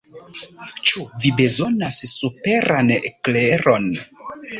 [0.91, 2.89] Ĉu vi bezonas superan
[3.29, 3.87] kleron?